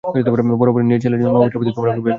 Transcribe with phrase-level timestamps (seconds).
[0.61, 2.07] বরাবরই নিজের ছেলের চেয়ে মহাবিশ্বের প্রতি তোমার বেশি আগ্রহ ছিল।